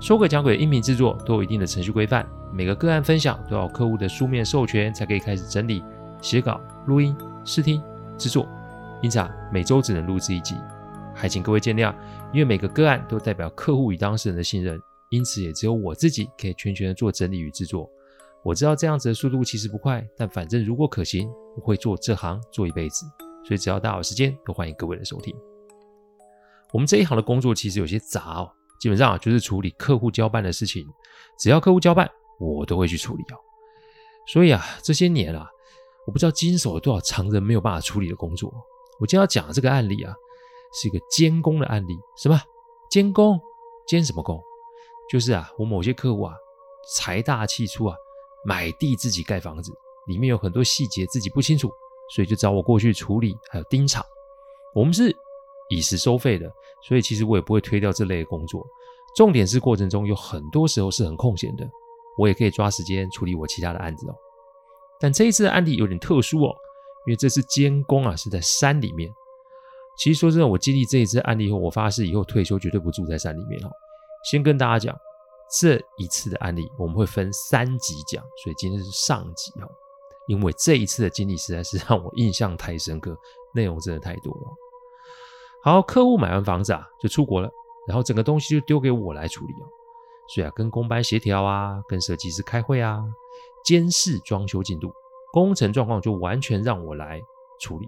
[0.00, 5.84] 说诡讲鬼的音频制作都有一定的程序规范，每个个案分享都要客户的书面授权才可以开始整理、
[6.22, 7.14] 写稿、录音、
[7.44, 7.82] 试听、
[8.16, 8.48] 制作。
[9.02, 10.54] 因此啊，每周只能录制一集，
[11.14, 11.94] 还请各位见谅。
[12.32, 14.80] 因为每个个案都代表客户与当事人的信任。
[15.10, 17.86] 因此，也只有我自己可以全权的做整理与制作。
[18.42, 23.04] 我知道这样子的速度其实不快，但反正如果可行，我会做这行做一辈子。
[23.44, 25.34] 所以，只要大家有时间，都欢迎各位的收听。
[26.72, 30.86] 我们这一行的工作其实有些杂哦，基本上啊就是处理客户交办的事情，
[31.38, 33.36] 只要客户交办，我都会去处理哦。
[34.26, 35.46] 所以啊，这些年啊，
[36.06, 38.52] 我不知道经手了多少常人没有办法处理的工作。
[38.98, 40.14] 我今天要讲的这个案例啊，
[40.72, 41.98] 是一个监工的案例。
[42.16, 42.40] 什么？
[42.90, 43.38] 监工？
[43.86, 44.40] 监什么工？
[45.10, 46.34] 就是啊，我某些客户啊，
[46.96, 47.96] 财大气粗啊，
[48.44, 49.72] 买地自己盖房子，
[50.06, 51.68] 里面有很多细节自己不清楚，
[52.14, 54.04] 所以就找我过去处理，还有盯场。
[54.74, 55.14] 我们是
[55.70, 56.46] 以时收费的，
[56.86, 58.62] 所以其实我也不会推掉这类的工作。
[59.16, 61.66] 重点是过程中有很多时候是很空闲的，
[62.18, 64.14] 我也可以抓时间处理我其他的案子哦。
[65.00, 66.54] 但这一次的案例有点特殊哦，
[67.06, 69.10] 因为这次监工啊是在山里面。
[69.98, 73.70] 其实说真的，我经历这一次案例后，我发誓以后退休绝对不住在山里面哦。
[74.30, 74.96] 先跟大家讲，
[75.60, 79.68] 这一次的案例我们会分三集讲，所以今天是上集哦。
[80.28, 83.16] 因为这一次的经历实在是让我印象太深刻，
[83.54, 84.56] 内容真的太多了。
[85.62, 87.50] 好，客户买完房子啊，就出国了，
[87.86, 89.66] 然后整个东西就丢给我来处理哦。
[90.28, 93.02] 所以啊，跟工班协调啊，跟设计师开会啊，
[93.64, 94.90] 监视装修进度，
[95.32, 97.20] 工程状况就完全让我来
[97.60, 97.86] 处理。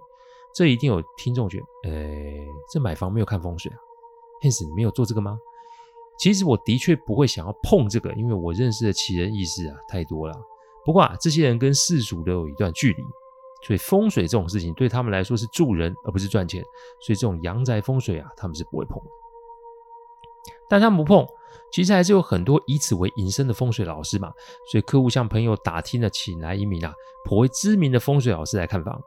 [0.55, 3.79] 这一定有听众觉得，诶，这买房没有看风水啊
[4.43, 5.39] ？Hans，你没有做这个吗？
[6.19, 10.35] 其实我的确不会想要碰这个，因为我认识的奇人异事啊太多了。
[10.85, 13.03] 不过啊，这些人跟世俗都有一段距离，
[13.65, 16.63] 所以风水这种事情对他们来说是助人而不是赚钱，
[17.01, 19.11] 所以这种阳宅风水啊，他们是不会碰的。
[20.69, 21.27] 但他们不碰，
[21.73, 24.33] 其实还是有很多以此为营生的风水老师嘛。
[24.71, 26.93] 所以客户向朋友打听了，请来一名啊
[27.25, 29.01] 颇为知名的风水老师来看房。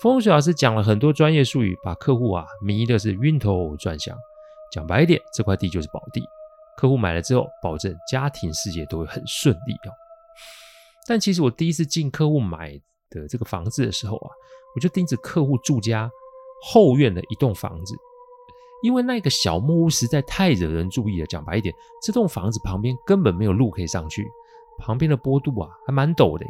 [0.00, 4.16] 风水老师讲了很多专业术语，把客户啊迷的是晕头转向。
[4.72, 6.20] 讲白一点，这块地就是宝地。
[6.76, 9.92] 客户买了之后，保证家庭事业都会很顺利哦。
[11.06, 12.72] 但其实我第一次进客户买
[13.10, 14.30] 的这个房子的时候啊，
[14.74, 16.10] 我就盯着客户住家
[16.62, 17.94] 后院的一栋房子，
[18.82, 21.26] 因为那个小木屋实在太惹人注意了。
[21.26, 24.26] 讲白一点，这栋房子旁边根本没有路可以上去，
[24.78, 26.46] 旁边的坡度啊还蛮陡的。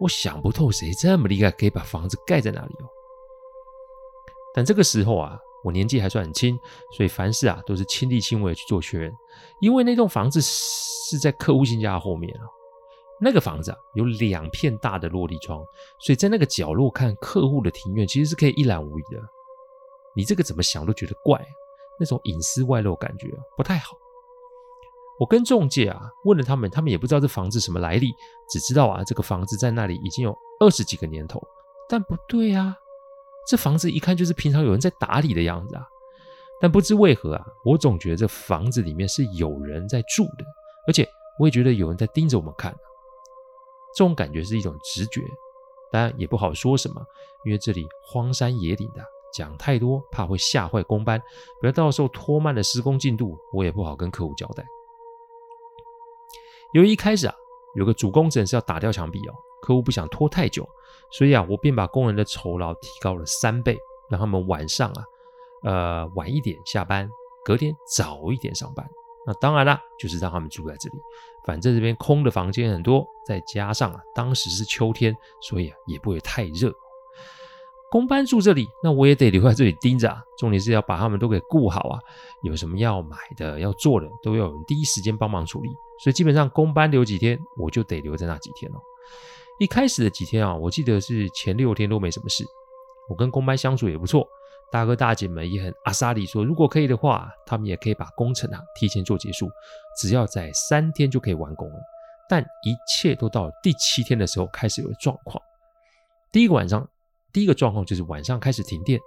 [0.00, 2.86] 我想不透谁这么厉害，可以把房子盖在那里哦。
[4.54, 5.38] 但这个时候啊。
[5.64, 6.56] 我年纪还算很轻，
[6.96, 9.12] 所以凡事啊都是亲力亲为去做确认。
[9.60, 12.46] 因为那栋房子是在客户新家后面啊，
[13.20, 15.64] 那个房子啊有两片大的落地窗，
[16.00, 19.18] 所以在那个角落看客户的庭院，其实是可以一览无遗的。
[20.14, 21.42] 你这个怎么想都觉得怪，
[21.98, 23.96] 那种隐私外露感觉不太好。
[25.18, 28.12] 我跟中介啊问了他们，他们也不知道这房子什么来历，
[28.50, 31.42] 只知道啊这个房子在那里已经有二十几个年头。
[31.88, 32.76] 但不对啊。
[33.48, 35.86] 这房子一看就是平常有人在打理的样子啊，
[36.60, 40.44] 但不知为何啊，我总觉得这房子里面是有人在住的，
[40.88, 42.76] 而且我也觉得有人在盯着我们看。
[43.96, 45.22] 这种感觉是一种直觉，
[45.90, 47.02] 当然也不好说什么，
[47.46, 49.02] 因为这里荒山野岭的，
[49.32, 51.18] 讲太多怕会吓坏工班，
[51.60, 54.62] 不要到时候拖慢了施工进度，我也不好跟客户交代。
[56.74, 57.34] 由于一开始啊，
[57.74, 60.68] 有个主工程是要打掉墙壁哦，客户不想拖太久。
[61.12, 63.78] 所以啊，我便把工人的酬劳提高了三倍，
[64.10, 65.04] 让他们晚上啊，
[65.62, 67.08] 呃，晚一点下班，
[67.44, 68.86] 隔天早一点上班。
[69.26, 70.96] 那当然啦，就是让他们住在这里，
[71.44, 76.72] 反正这边空的房间很多，再加上啊，当时是秋天，所以啊，也不会太热。
[77.88, 80.20] 工班住这里，那我也得留在这里盯着啊。
[80.38, 81.98] 重点是要把他们都给顾好啊，
[82.42, 85.68] 有什么要买的、要做的，都要有人第一时间帮忙处理。
[86.02, 88.78] 所以基本上工班留几天，我就得留在那几天哦。
[89.58, 92.44] 一开始的几天啊，我记得是前六天都没什么事，
[93.08, 94.26] 我跟工班相处也不错，
[94.72, 99.48] 大哥大姐们也很阿莎莉说，如果可以的话，他们也可以把工程啊提前做结束，
[99.98, 101.76] 只要在三天就可以完工了。
[102.28, 105.40] 但一切都到了第七天的时候开始有状况。
[106.32, 106.86] 第一个晚上，
[107.32, 109.00] 第一个状况就是晚上开始停电。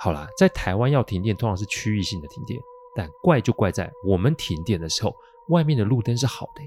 [0.00, 2.58] 好啦，在台湾要停电通常是区域性的停电，
[2.94, 5.12] 但怪就怪在我们停电的时候，
[5.48, 6.62] 外面的路灯是好的，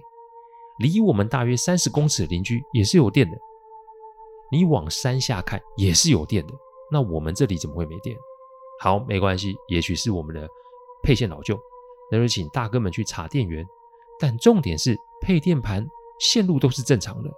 [0.79, 3.37] 离我们大约三十公尺的邻居也是有电的。
[4.51, 6.53] 你往山下看也是有电的，
[6.93, 8.15] 那我们这里怎么会没电？
[8.79, 10.47] 好，没关系，也许是我们的
[11.01, 11.59] 配线老旧，
[12.11, 13.67] 那就请大哥们去查电源。
[14.19, 15.85] 但重点是配电盘
[16.19, 17.31] 线路都是正常的，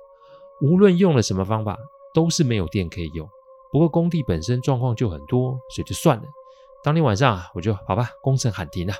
[0.61, 1.77] 无论用了什么方法，
[2.13, 3.27] 都是没有电可以用。
[3.71, 6.23] 不过工地本身状况就很多，所以就算了。
[6.83, 8.93] 当天晚上啊，我就好吧，工程喊停了，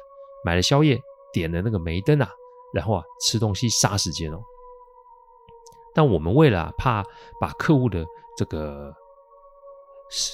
[0.44, 1.00] 买了宵夜，
[1.31, 2.30] 点了那个煤灯啊，
[2.74, 4.40] 然后啊吃东西杀时间哦。
[5.94, 7.04] 但我们为了、怕
[7.40, 8.06] 把客户的
[8.36, 8.94] 这个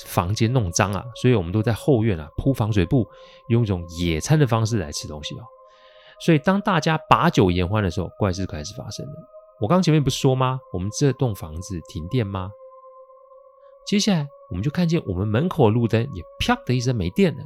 [0.06, 3.08] 房间弄脏啊，所以我们都在后院啊铺防水布，
[3.48, 5.44] 用一种野餐的方式来吃东西哦。
[6.20, 9.14] 所以当大家把酒言欢的时候，怪事开始发生了。
[9.60, 10.60] 我刚前面不是说吗？
[10.74, 12.52] 我们这栋房子停电吗？
[13.86, 17.44] 接下来我们就看见我们门口的路灯也啪的一声没电了。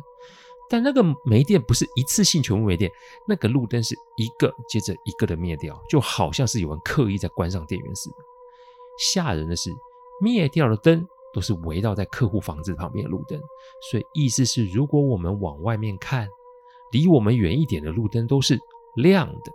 [0.67, 2.91] 但那个没电不是一次性全部没电，
[3.27, 8.15] 那个路灯是一个接着一个的灭掉，就好像是有人刻意在关上电源似的。
[8.97, 9.69] 吓人的是，
[10.19, 13.37] 灭掉的灯都是围绕在客户房子旁边的路灯，
[13.91, 16.25] 所以意思是，如果我们往外面看，
[16.93, 18.57] 离我们远一点的路灯都是
[18.95, 19.51] 亮的。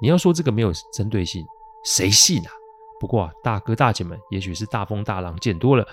[0.00, 1.46] 你要说这个没有针对性，
[1.84, 2.50] 谁信啊？
[2.98, 5.86] 不过啊，大哥大姐们也许是大风大浪见多了，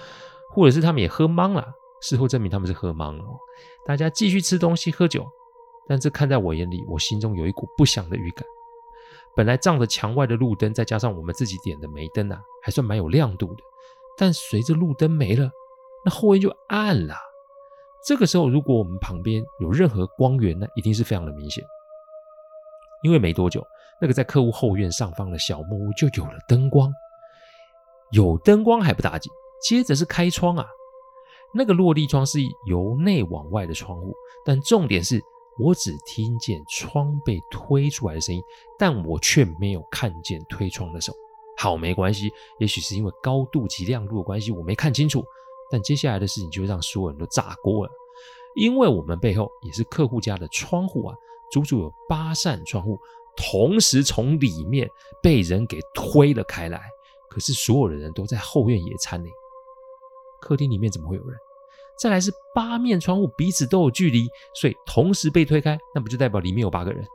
[0.56, 1.64] 或者是他们也喝茫了。
[2.02, 3.24] 事后证明他们是喝茫了，
[3.86, 5.24] 大家继续吃东西喝酒，
[5.88, 8.44] 但这看在我眼里，我心中有一股不祥的预感。
[9.36, 13.64] 本来仗着墙外的路灯，再加上我们自己点的煤灯啊，还算蛮有亮度的。
[14.20, 15.50] 但随着路灯没了，
[16.04, 17.16] 那后院就暗了。
[18.06, 21.64] 这个时候，如果我们旁边有任何光源，那一定是非常的明显。
[23.02, 23.66] 因为没多久，
[24.02, 26.92] 那个在客户后院上方的小木屋就有了灯光。
[28.12, 29.32] 有灯光还不打紧，
[29.62, 30.66] 接着是开窗啊。
[31.54, 34.14] 那个落地窗是由内往外的窗户，
[34.44, 35.22] 但重点是
[35.58, 38.42] 我只听见窗被推出来的声音，
[38.78, 41.14] 但我却没有看见推窗的手。
[41.60, 45.22] 好，没关系，也许是因为高度及亮度的关系，我没看清楚。
[45.70, 47.92] 但接下来的事情就让所有人都炸锅了，
[48.56, 51.16] 因为我们背后也是客户家的窗户啊，
[51.52, 52.98] 足足有八扇窗户
[53.36, 54.90] 同时从里面
[55.22, 56.82] 被人给推了开来。
[57.30, 59.30] 可是所有的人都在后院野餐呢。
[60.42, 61.38] 客厅里面怎么会有人？
[62.00, 67.06] 再来是八面窗户彼此都有距离，所以同时被推开，那不就代表里面有八个人？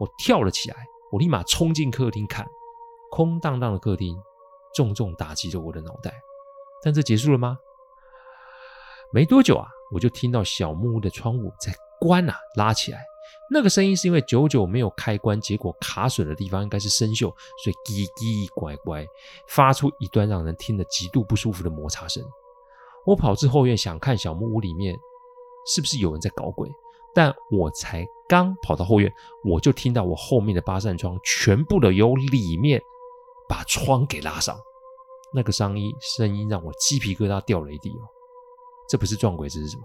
[0.00, 0.76] 我跳了起来，
[1.12, 2.44] 我立马冲进客厅看，
[3.14, 4.20] 空荡荡的客厅
[4.74, 6.12] 重重打击着我的脑袋。
[6.82, 7.56] 但这结束了吗？
[9.12, 13.04] 没多久啊，我就听到小木屋的窗户在关啊，拉起来。
[13.52, 17.32] 那个声音是因为久久没有开关，结果卡损的地方应该是生锈，
[17.62, 19.06] 所以叽叽乖乖
[19.46, 22.20] 发出一段让人听得极度不舒服的摩擦声。
[23.06, 24.98] 我跑至后院想看小木屋里面
[25.72, 26.68] 是不是有人在搞鬼，
[27.14, 29.12] 但我才刚跑到后院，
[29.44, 32.82] 我就听到我后面的八扇窗全部的由里面
[33.48, 34.58] 把窗给拉上，
[35.32, 38.02] 那个声音声音让我鸡皮疙瘩掉了一地哦，
[38.88, 39.82] 这不是撞鬼，这是什么？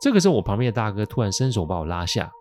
[0.00, 2.32] 这个时候，我旁边的大哥突然伸手把我拉下，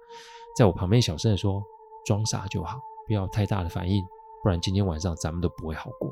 [0.56, 1.62] 在我旁边小声的说
[2.06, 4.02] ：“装傻就好，不要太大的反应，
[4.42, 6.10] 不然今天晚上咱们都不会好过。”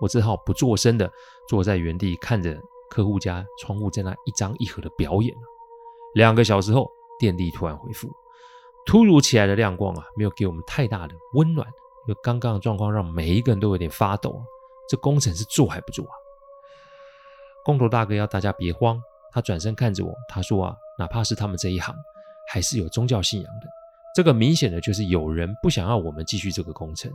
[0.00, 1.10] 我只好不作声的
[1.48, 2.56] 坐在原地，看着
[2.90, 5.36] 客户家窗户在那一张一合的表演。
[6.14, 8.08] 两个小时后，电力突然恢复，
[8.84, 11.66] 突如其来的亮光啊，没有给我们太大的温暖，
[12.06, 14.42] 因为刚刚的状况让每一个人都有点发抖。
[14.88, 16.12] 这工程是做还不做啊？
[17.64, 19.00] 工头大哥要大家别慌。
[19.34, 21.94] 他转身看着我，他说：“啊，哪怕是他们这一行，
[22.50, 23.66] 还是有宗教信仰的。
[24.14, 27.10] 这个明显的就是有人不想要我们继续这个工程。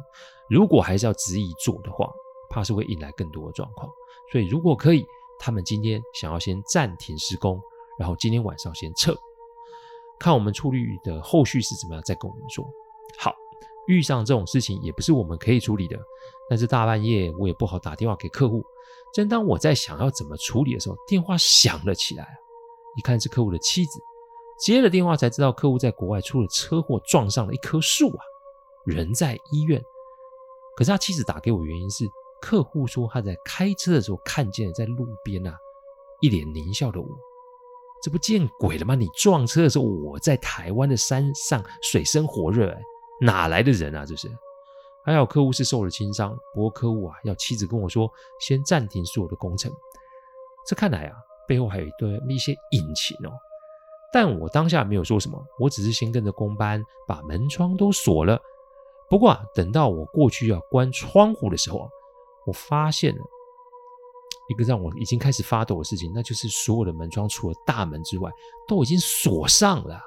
[0.50, 2.10] 如果还是要执意做的话，
[2.50, 3.88] 怕是会引来更多的状况。
[4.32, 5.06] 所以，如果可以，
[5.39, 7.62] 他们今天想要先暂停施工，
[8.00, 9.15] 然后今天晚上先撤，
[10.17, 12.67] 看我们处理的后续是怎么样，再跟我们说。
[13.20, 13.36] 好，
[13.88, 15.98] 遇上这种事情也不是我们可以处理的，
[16.50, 18.63] 但是大半夜我也不好打电话给客户。”
[19.13, 22.27] 正当我在想要怎么处理的时候，电话响了起来。
[22.98, 24.00] 一看是客户的妻子，
[24.60, 28.20] 接了电话才知道客户在国外出了车祸，撞上了一棵树啊，
[28.86, 29.82] 人在医院。
[30.75, 32.06] 可是他妻子打给我，原因是
[32.41, 35.56] 客户说他在开车的时候看见了在路边啊，
[36.22, 37.08] 一脸狞笑的我。
[38.03, 38.94] 这不见鬼了吗？
[38.94, 42.75] 你撞车的时候我在台湾的山上水深火热，
[43.21, 44.05] 哪来的人啊？
[44.05, 44.29] 这是。
[45.03, 49.71] 还好客户是受了轻伤，不过客户啊要妻子跟我说先暂停所有的工程。
[50.67, 51.15] 这看来啊
[51.47, 53.31] 背后还有一堆一些隐情哦。
[54.12, 58.38] 但我当下没有说什么，我只是先跟着工班把门窗都锁了。
[59.09, 61.88] 不过啊等到我过去要关窗户的时候啊，
[62.45, 63.21] 我发现了
[64.50, 68.29] 一个让我已经开始发抖的事情，那就是所有的门窗除了大门之外
[68.67, 70.01] 都已经锁上了。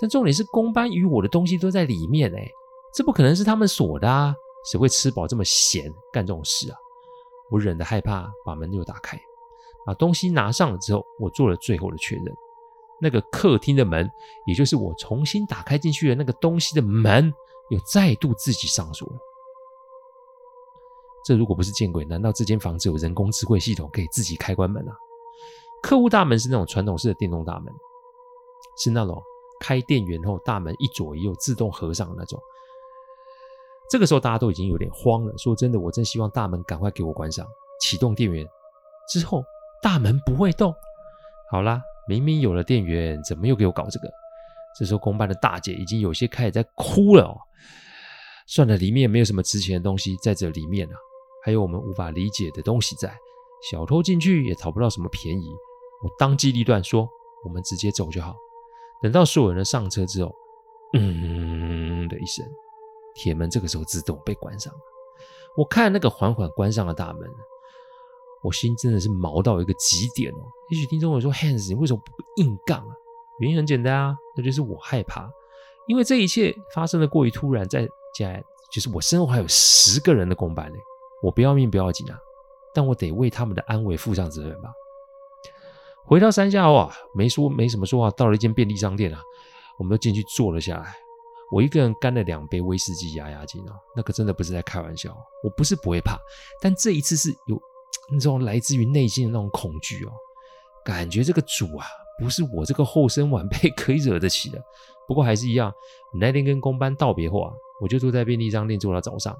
[0.00, 2.50] 但重点是公班与我的东西都在里面哎，
[2.94, 4.34] 这不可能是他们锁的啊！
[4.70, 6.76] 谁会吃饱这么闲干这种事啊？
[7.50, 9.20] 我忍得害怕，把门又打开，
[9.86, 12.24] 把东西拿上了之后，我做了最后的确认。
[13.00, 14.10] 那个客厅的门，
[14.46, 17.32] 也就是我重新打开进去的那个东西的门，
[17.70, 19.14] 又再度自己上锁了。
[21.24, 24.96] 这如果不是见鬼，难道这间房子有人工智慧系统可以自己开关门啊？
[25.82, 27.72] 客户大门是那种传统式的电动大门，
[28.78, 29.22] 是那种
[29.60, 32.40] 开电源后大门一左一右自动合上那种。
[33.90, 35.36] 这个时候大家都已经有点慌了。
[35.36, 37.46] 说真的，我真希望大门赶快给我关上，
[37.80, 38.46] 启动电源
[39.08, 39.44] 之后
[39.82, 40.74] 大门不会动。
[41.50, 44.08] 好啦，明明有了电源，怎么又给我搞这个？
[44.78, 47.36] 这时候公办的大姐已经有些开始在哭了哦。
[48.46, 50.96] 算了，里面没有什么值钱的东西在这里面啊。
[51.44, 53.14] 还有我们无法理解的东西在，
[53.70, 55.46] 小偷进去也讨不到什么便宜。
[56.02, 57.06] 我当机立断说
[57.44, 58.34] ：“我们直接走就好。”
[59.04, 60.34] 等到所有人上车之后，
[60.94, 62.42] 嗯的一声，
[63.14, 64.78] 铁门这个时候自动被关上了。
[65.58, 67.28] 我看那个缓缓关上的大门，
[68.42, 70.40] 我心真的是毛到一个极点哦。
[70.70, 72.96] 也许听众会说：“Hans，你为什么不硬杠啊？”
[73.40, 75.30] 原因很简单啊，那就是我害怕，
[75.86, 78.42] 因为这一切发生的过于突然，再加
[78.72, 80.78] 就是我身后还有十个人的工班呢。
[81.22, 82.18] 我不要命不要紧啊，
[82.72, 84.72] 但我得为他们的安危负上责任吧。
[86.06, 89.20] 回到山下后啊，没说没什么说话，到了一间便利商店啊，
[89.78, 90.94] 我们都进去坐了下来。
[91.50, 95.16] 我一个人干了两杯威士忌压压惊啊，那个真的不是在开玩笑。
[95.42, 96.18] 我不是不会怕，
[96.60, 97.60] 但这一次是有
[98.10, 100.12] 那种来自于内心的那种恐惧哦，
[100.84, 101.86] 感觉这个主啊，
[102.20, 104.60] 不是我这个后生晚辈可以惹得起的。
[105.06, 105.72] 不过还是一样，
[106.18, 109.36] 那天跟工班道别后啊，我就坐在便利商店坐到早上。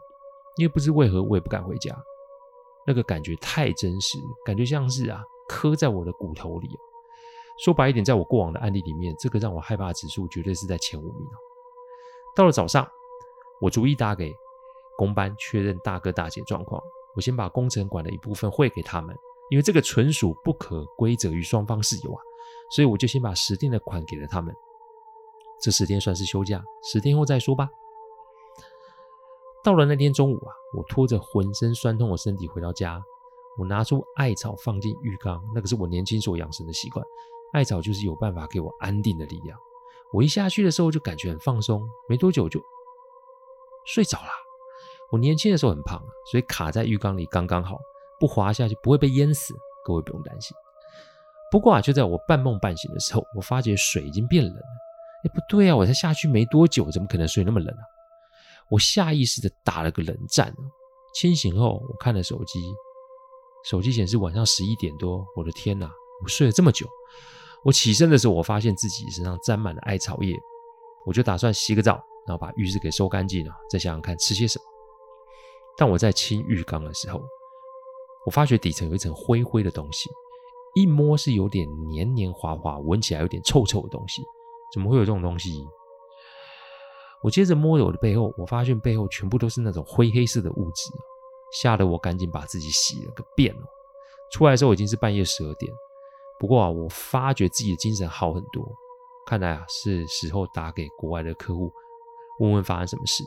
[0.57, 1.97] 因为不知为何，我也不敢回家。
[2.87, 6.69] 那个感觉太真实，感觉像是啊，刻在我的骨头里。
[7.65, 11.29] 说白一点，在我过往的案例里面，这个让我害怕的指数绝对是在前五名。
[12.35, 12.85] 到了早上，
[13.61, 14.35] 我逐一打给
[14.99, 16.83] 工班确认大哥大姐状况。
[17.15, 19.17] 我先把工程款的一部分汇给他们，
[19.51, 22.21] 因为这个纯属不可归责于双方事由啊，
[22.75, 24.53] 所以我就先把十天的款给了他们。
[25.63, 27.69] 这十天算是休假，十天后再说吧。
[29.63, 33.01] 到了那天中午啊，我拖着浑身酸痛的身体回到家。
[33.59, 37.05] 我拿出艾草放进浴缸，那个是我年轻所养成的习惯。
[37.53, 39.57] 艾草就是有办法给我安定的力量。
[40.13, 42.61] 我一下去的时候就感觉很放松，没多久就
[43.87, 44.29] 睡着了。
[45.11, 47.79] 我年轻的时候很胖，所以卡在浴缸里刚刚好，
[48.19, 49.55] 不滑下去不会被淹死。
[49.85, 50.57] 各位不用担心。
[51.51, 54.63] 不过啊，就在我半梦半醒的时候，我发觉水已经变冷了。
[55.25, 57.83] 哎，不对啊，我才下去没多久，怎么可能水那么冷啊？
[58.71, 60.53] 我下意识的打了个冷战。
[61.15, 62.61] 清醒后，我看了手机，
[63.65, 65.27] 手机显示晚上十一点多。
[65.35, 65.91] 我的天哪，
[66.23, 66.87] 我睡了这么久！
[67.65, 70.37] 我起身的时候，我发现自己身上沾满了艾草叶。
[71.07, 71.95] 我就打算洗个澡，
[72.27, 74.65] 然后把浴室给收干净了，再想想看吃些什么。
[75.77, 77.23] 但我在清浴缸的时候，
[78.27, 80.11] 我发觉底层有一层灰灰的东西，
[80.75, 84.23] 一摸是有点黏黏滑滑，闻起来有点臭臭的东西。
[84.73, 85.67] 怎么会有这种东西？
[87.23, 90.91] 我接着摸着我的背后，我发现背后全部都是那种灰黑色的物质，
[91.55, 93.65] 吓得我赶紧把自己洗了个遍哦。
[94.33, 95.73] 出来的时候已经是半夜十二点，
[96.39, 98.67] 不过啊，我发觉自己的精神好很多，
[99.27, 101.73] 看来啊是时候打给国外的客户，
[102.41, 103.23] 问问发生什么事。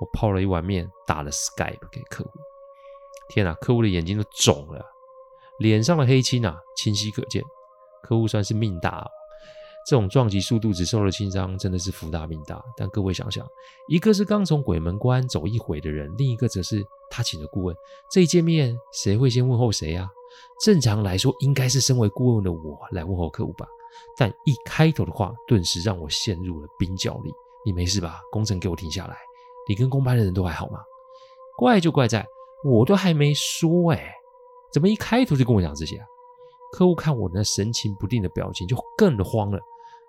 [0.00, 2.30] 我泡了一碗面，打了 Skype 给客户。
[3.28, 4.84] 天啊，客户的眼睛都肿了，
[5.58, 7.42] 脸上的黑青啊清晰可见。
[8.02, 9.10] 客户算是命大哦。
[9.88, 12.62] 这种撞击速度只受了轻伤，真的是福大命大。
[12.76, 13.46] 但各位想想，
[13.86, 17.74] 一个是刚从鬼门关走一回的人，另一个则是他请的顾问。
[18.10, 20.06] 这一见面，谁会先问候谁啊？
[20.62, 23.66] 正常来说，应该是身为顾问的我来问候客户吧。
[24.14, 27.32] 但一开头的话，顿时让我陷入了冰窖里。
[27.64, 28.20] 你没事吧？
[28.30, 29.16] 工程给我停下来。
[29.66, 30.80] 你跟工班的人都还好吗？
[31.56, 32.26] 怪就怪在
[32.62, 34.12] 我都还没说哎，
[34.70, 36.04] 怎么一开头就跟我讲这些啊？
[36.72, 39.58] 客户看我那神情不定的表情，就更慌了。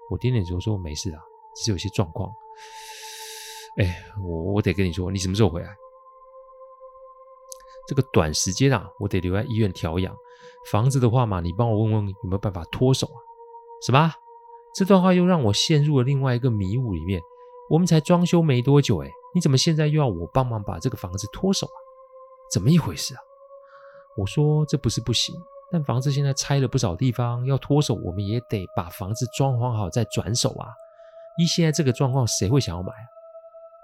[0.10, 1.22] 我点点头说：“没事啊，
[1.56, 2.32] 只是有些状况。”
[3.78, 5.70] 哎，我我得跟你说，你什么时候回来？
[7.88, 10.16] 这个短时间啊，我得留在医院调养。
[10.72, 13.18] 房子的话嘛，你帮我问问有没有办法脱手啊？
[13.86, 14.12] 什么？
[14.76, 17.22] 这段话又让我陷入了另外一个迷雾里面。
[17.70, 21.78] 我们才装修没多久，哎，你怎么现在又要我帮忙把这个房子脱手啊？
[22.52, 23.22] 怎么一回事啊？
[24.18, 25.36] 我说这不是不行。
[25.72, 30.68] 但房子现在拆了不少地方，要脱手，我们也得把房子装潢好再转手啊！
[31.38, 32.92] 依现在这个状况，谁会想要买？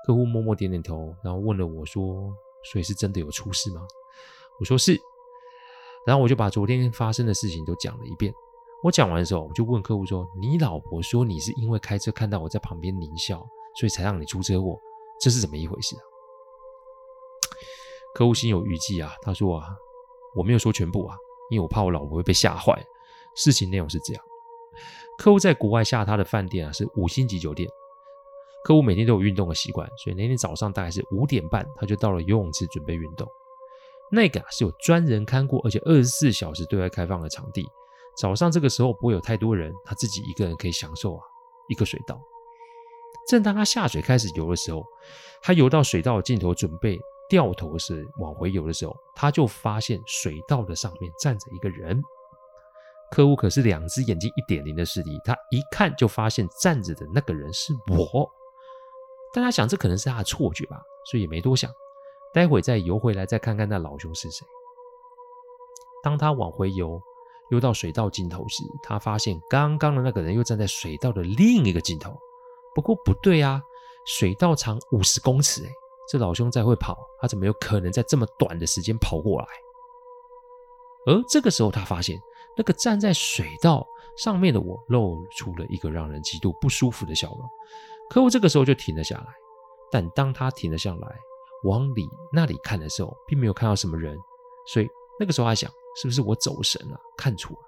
[0.06, 2.32] 客户默默点点头，然后问了我说
[2.72, 3.82] ：“所以是真的有出事吗？”
[4.60, 5.00] 我说是，
[6.06, 8.34] 然后我就把昨天发生的事情都讲了一遍。
[8.84, 13.38] 我讲完的时候，我就问客户说：“你老婆说你是因为开车看到我在旁边狞笑，
[13.80, 14.80] 所以才让你出车祸，
[15.20, 16.02] 这是怎么一回事啊？”
[18.14, 19.68] 客户心有余悸啊，他说：“啊，
[20.36, 21.18] 我没有说全部啊，
[21.50, 22.82] 因为我怕我老婆会被吓坏。
[23.36, 24.24] 事情内容是这样：
[25.18, 27.70] 客户在国外下他的饭店啊，是五星级酒店。
[28.64, 33.28] 客户每天都有运动的习惯，所以那天早上大概是五点半，他就到了游泳池准备运动。”
[34.12, 37.68] 那个啊是有专人看过，而且二十四小时对外开放的场地。
[38.18, 41.22] 早上这个时候不会有太多人，他自己一个人可以享受啊
[41.68, 42.22] 一个水道。
[43.28, 44.86] 正当他下水开始游的时候，
[45.42, 46.98] 他游到水道的尽头准备
[47.30, 52.02] 掉头时往回游的时候，他就发现水道的上面站着一个人。
[53.12, 58.30] 客户可是两只眼睛一点零的视力，他一看就发现站着的那个人是我。
[59.34, 61.72] 但他想这可能是他的错觉吧，所以也没多想。
[62.34, 64.46] 待会再游回来，再看看那老兄是谁。
[66.04, 67.00] 当他往回游，
[67.52, 72.16] 游到水道尽头时，他发现刚刚的那个人又站在水道的另一个尽头。
[72.74, 73.62] 不过不对啊，
[74.06, 75.70] 水道长五十公尺，哎，
[76.08, 79.48] 这老兄再会跑，他怎么有可能在这么短的时间跑过来？
[81.08, 82.20] 而这个时候，他发现
[82.58, 83.86] 那个站在水道
[84.18, 87.40] 上面的我，露出了一个让人极度不舒服的笑容。
[88.10, 89.28] 客户这个时候就停了下来，
[89.92, 91.16] 但当他停了下来，
[91.64, 94.18] 往里那里看的时候，并没有看到什么人，
[94.68, 94.88] 所以
[95.20, 95.72] 那个时候他想，
[96.02, 97.60] 是不是我走神了，看错了？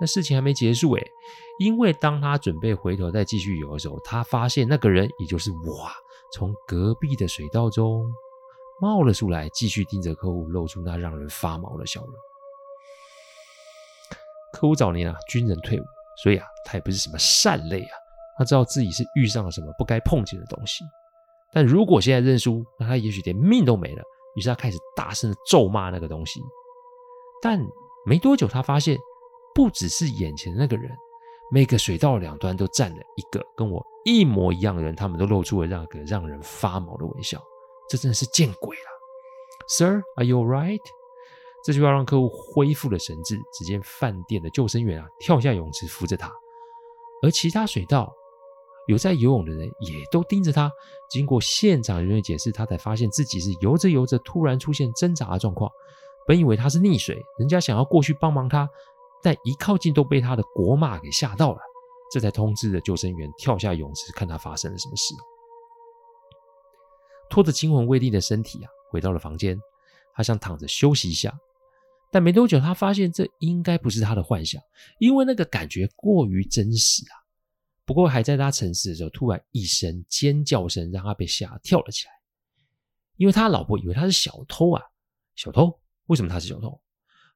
[0.00, 1.10] 那事情还没结束诶，
[1.58, 5.86] 因为当他准备回头再继续游的时候，他发现那个人也就是我，
[6.32, 8.10] 从隔壁的水道中
[8.80, 12.14] 冒了出来，继续盯着客户，露出那让人发毛的笑容。
[14.52, 15.84] 客户早年啊，军人退伍，
[16.22, 17.94] 所以啊，他也不是什么善类啊，
[18.38, 20.84] 他知道自己是遇上了什么不该碰见的东西。
[21.52, 24.02] 但如果现在认输，那他也许连命都没了。
[24.36, 26.40] 于是他开始大声的咒骂那个东西。
[27.42, 27.60] 但
[28.06, 28.96] 没多久，他发现
[29.54, 30.90] 不只是眼前的那个人，
[31.50, 37.42] 每个水道两端都站了一个跟我一模一样的人，他们都露出了那个让人发毛的微笑。
[37.88, 38.82] 这真的是见鬼了
[39.68, 40.80] ！Sir, are you alright？
[41.64, 43.36] 这句话让客户恢复了神智。
[43.52, 46.32] 只见饭店的救生员啊跳下泳池扶着他，
[47.22, 48.12] 而其他水道。
[48.86, 50.72] 有在游泳的人也都盯着他。
[51.08, 55.70] 经过现场人员解释，他才发现自己是游着游着突然出现挣扎的状况。
[56.26, 58.68] 本以为他是溺水，人家想要过去帮忙他，
[59.22, 61.58] 但一靠近都被他的国骂给吓到了。
[62.12, 65.14] 这才通知了救生员跳下泳池看他发生了什么事。
[67.28, 69.56] 拖着惊魂未定的身体啊，回到了房间，
[70.14, 71.32] 他想躺着休息一下。
[72.10, 74.60] 但没多久，他发现这应该不是他的幻想，
[74.98, 77.14] 因为那个感觉过于真实啊。
[77.84, 82.12] 不过还在他沉思的时候，突然一声尖叫声让他被吓跳了起来，
[83.16, 84.82] 因为他老婆以为他是小偷啊！
[85.36, 85.78] 小偷？
[86.06, 86.80] 为什么他是小偷？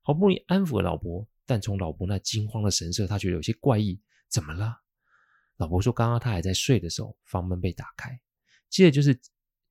[0.02, 4.00] 好不容易安抚了老婆，但从老婆那惊慌的神色，他觉得有些怪异。
[4.28, 4.80] 怎么了？
[5.58, 8.18] 老婆说，刚刚他还在睡的时候，房门被打开，
[8.68, 9.16] 接着就是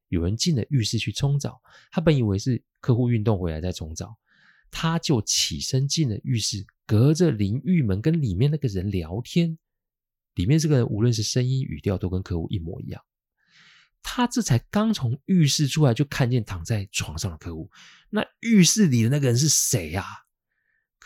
[0.08, 1.62] 有人进了浴室去冲澡。
[1.92, 4.16] 他本以为是客户运动回来再冲澡，
[4.72, 9.58] 他就起身进了浴室，隔着淋浴门跟里面那个人聊天。
[10.36, 13.04] 里面这个人无论是声音语调都跟客户一模一样。
[14.02, 17.70] 他这才刚从浴室出来，就看见躺在床上的客户。
[18.10, 20.06] 那浴室里的那个人是谁呀？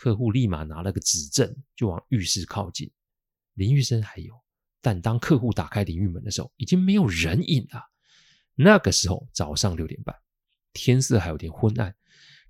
[0.00, 2.88] 客户立马拿了个指证，就往浴室靠近。
[3.54, 4.32] 淋浴声还有，
[4.80, 7.82] 但当客户打开淋浴门的时候，已经没有人影了。
[8.54, 10.14] 那个时候早上六点半，
[10.72, 11.92] 天色还有点昏暗。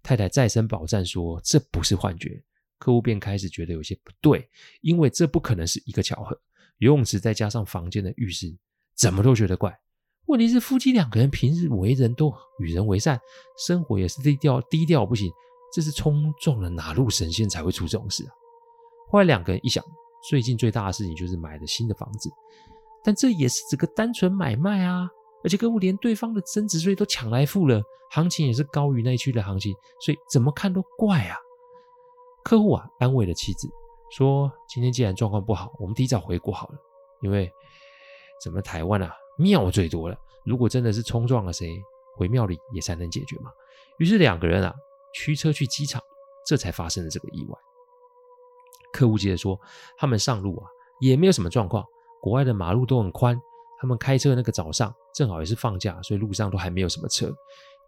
[0.02, 2.44] 太太再三保证说这不是幻觉，
[2.78, 4.46] 客户便开始觉得有些不对，
[4.82, 6.38] 因为这不可能是一个巧合。
[6.76, 8.54] 游泳池再加上房间的浴室，
[8.94, 9.74] 怎么都觉得怪。
[10.26, 12.30] 问题是夫妻两个人平日为人都
[12.60, 13.18] 与人为善，
[13.66, 15.32] 生活也是低调低调不行，
[15.72, 18.30] 这是冲撞了哪路神仙才会出这种事啊？
[19.10, 19.84] 后来两个人一想，
[20.28, 22.30] 最近最大的事情就是买了新的房子，
[23.02, 25.08] 但这也是只个单纯买卖啊，
[25.44, 31.36] 而且客户连对方的增值税都抢来付了，行情也是高于那一区的行情，所以怎么看都怪啊。
[32.44, 33.68] 客户啊，安慰了妻子。
[34.10, 36.74] 说今天既然状况不好，我们提早回国好了。
[37.20, 37.50] 因为
[38.42, 40.16] 怎么台湾啊，庙最多了。
[40.44, 41.78] 如果真的是冲撞了谁，
[42.16, 43.50] 回庙里也才能解决嘛。
[43.98, 44.72] 于是两个人啊，
[45.14, 46.02] 驱车去机场，
[46.46, 47.58] 这才发生了这个意外。
[48.92, 49.58] 客户接着说，
[49.96, 50.66] 他们上路啊，
[51.00, 51.84] 也没有什么状况。
[52.20, 53.40] 国外的马路都很宽，
[53.80, 57.32] 他们开车那个早上正好也是放假，所以路上都还没有什么车。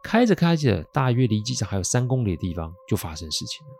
[0.02, 3.72] 开着开着，大约离机场还有三公里的地方，就发生事情了。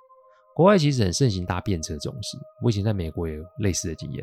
[0.55, 4.23] 国外其实很盛行搭便车这种事，我以前在美国也有类似的经验，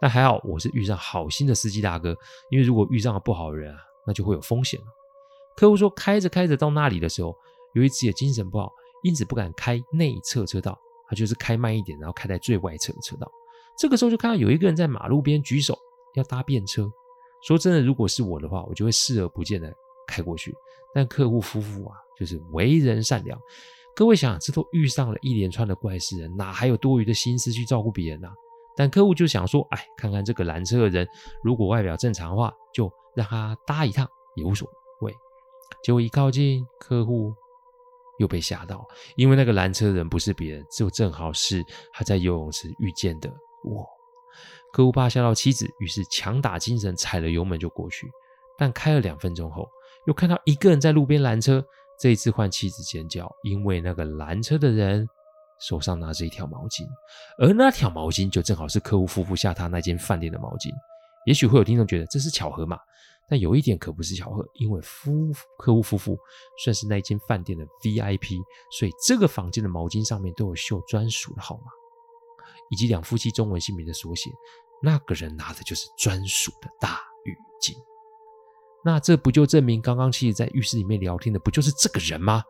[0.00, 2.14] 但还好我是遇上好心的司机大哥，
[2.50, 4.86] 因为如果遇上了不好的人啊，那就会有风险了。
[5.56, 7.34] 客户说开着开着到那里的时候，
[7.78, 8.70] 由于自己的精神不好，
[9.02, 10.76] 因此不敢开内侧车道，
[11.08, 13.30] 他就是开慢一点，然后开在最外侧的车道。
[13.78, 15.78] 这个时候就看到有一个人在马路边举手
[16.14, 16.90] 要搭便车。
[17.40, 19.72] 说真的，如果是我的话，我就会视而不见的
[20.08, 20.52] 开过去。
[20.92, 23.40] 但客户夫妇啊，就是为人善良。
[23.94, 28.32] 各位想，这都遇上了一连串的怪事了，哪还有多余的心思去照顾别人啊？
[28.76, 31.06] 但客户就想说，哎，看看这个拦车的人，
[31.44, 34.68] 如果外表正常的话，就让他搭一趟也无所
[35.00, 35.14] 谓。
[35.84, 37.32] 结果一靠近，客户
[38.18, 43.28] 又被吓到，因为那个拦车的人不是别人，就正好是他在游泳池遇见的
[43.64, 43.86] 我。
[44.72, 48.06] 客户怕吓到妻子，于是强打精神踩了油门就过去。
[48.58, 49.68] 但开了两分钟后，
[50.06, 51.64] 又看到一个人在路边拦车。
[52.00, 55.04] 这一次换妻子尖叫，因为那个拦车的人
[55.60, 56.86] 手上拿着一条毛巾，
[57.38, 60.70] 而那条毛巾就正好是客户夫妇下榻那间饭店的毛巾。
[61.26, 62.78] 也许会有听众觉得这是巧合嘛？
[63.28, 66.18] 但有一点可不是巧合，因为夫客户夫妇
[66.64, 68.38] 算是那间饭店的 VIP，
[68.70, 71.64] 所以这个房间的毛巾上面都有绣专属的号码。
[72.70, 74.30] 以及两夫妻中文姓名的缩写，
[74.82, 77.74] 那个人拿的就是专属的大浴巾。
[78.84, 82.42] 那这不就证明刚刚其实在浴室里面聊天的不就是这个人吗？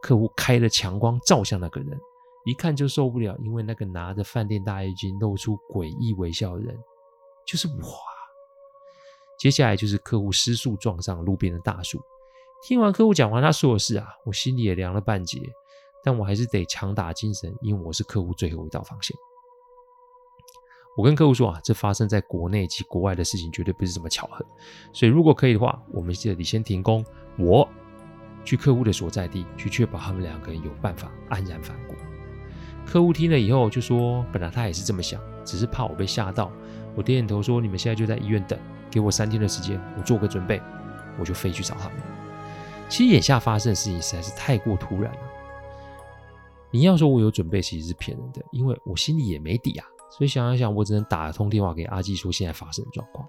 [0.00, 1.98] 客户开了强光照向那个人，
[2.44, 6.78] 一看就受不了，因为那个拿着饭店大浴巾露出诡异微笑的人
[7.44, 8.15] 就是我。
[9.38, 12.00] 接下来就是客户失速撞上路边的大树。
[12.62, 15.40] 听完客户讲完他说的事啊，我心里也凉了半截，
[16.02, 19.16] 但我还是得强打精神，因为我是客户最后一道防线。
[20.96, 24.44] 我跟客户说啊，这发生在国内及国外的事情绝对不是什么巧合，
[24.94, 27.04] 所以如果可以的话，我们这里先停工，
[27.38, 27.68] 我
[28.44, 31.94] 去客户的所在地去确保他们两个人有办法安然返国。
[32.86, 36.50] 客户听了以后就说，本来他也是这么想，只是怕我被吓到。
[36.94, 38.58] 我点点头说，你们现在就在医院等，
[38.96, 40.58] 给我三天的时间，我做个准备，
[41.18, 41.98] 我就飞去找他们。
[42.88, 45.20] 其实眼下发生的事情实在是太过突然了。
[46.70, 49.86] 你要说我有准备，其实是骗人的，因为我心里也没底啊。
[50.10, 53.28] 所以想一想，我只能打通电话给阿纪说现在发生的状况。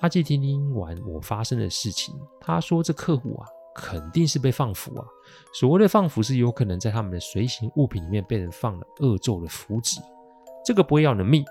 [0.00, 5.06] 阿纪听听完我发生的事情，他说这客户啊肯定是被放符啊。
[5.52, 10.00] 所谓的放符是有可能在他们的随行物品里面被人放了恶咒的符纸，
[10.64, 11.44] 这个不会要你的命，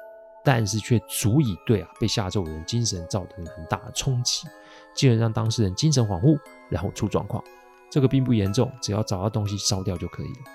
[0.43, 4.47] 但是却足以对啊被吓咒的人精神造成很大的冲击，
[4.95, 6.37] 进而让当事人精神恍惚，
[6.69, 7.43] 然后出状况。
[7.89, 10.51] 这个并不严重，只要找到东西烧掉就可以了。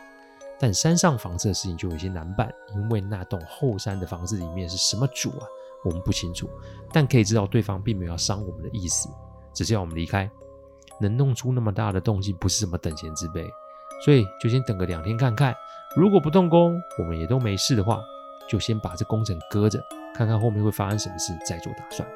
[0.60, 5.46] 但山上房子的事情就有些难办，因为那栋后山的房子里面是什么主啊，
[5.84, 6.50] 我们不清楚。
[6.92, 9.08] 但可以知道对方并没有要伤我们的意思，
[9.54, 10.28] 只是要我们离开。
[11.00, 13.48] 能弄出那么大的动静，不是什么等闲之辈，
[14.04, 15.54] 所以就先等个两天看看。
[15.94, 18.02] 如果不动工，我们也都没事的话，
[18.48, 19.84] 就先把这工程搁着，
[20.14, 22.08] 看看后面会发生什么事，再做打算。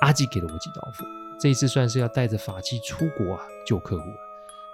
[0.00, 1.04] 阿纪给了我几道符，
[1.40, 4.12] 这一次算是要带着法器出国啊，救客户。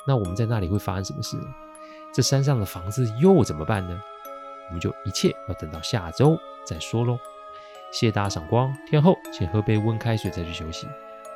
[0.06, 1.44] 那我们在那里会发生什么事呢？
[2.12, 4.02] 这山上的房子又怎么办呢？
[4.68, 7.18] 我们就一切要等到下周再说喽。
[7.92, 10.88] 谢谢大家赏光，天后请喝杯温开水再去休息。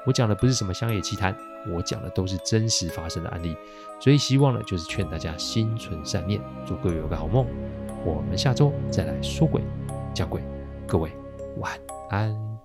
[0.05, 1.37] 我讲的不是什么乡野奇谈，
[1.69, 3.57] 我讲的都是真实发生的案例，
[4.01, 7.47] 所以希望呢就是劝大家心存善念，祝各位有个好梦。
[8.07, 9.61] 我们下周再来说鬼
[10.15, 10.41] 讲鬼，
[10.87, 11.11] 各位
[11.59, 11.73] 晚
[12.09, 12.56] 安。